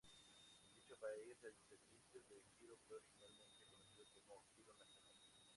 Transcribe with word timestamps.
En 0.65 0.73
dicho 0.73 0.95
país, 0.99 1.37
el 1.43 1.53
servicio 1.69 2.21
de 2.27 2.41
giro 2.57 2.73
fue 2.87 2.97
originalmente 2.97 3.53
conocido 3.53 4.11
como 4.25 4.41
Giro 4.57 4.73
Nacional. 4.73 5.15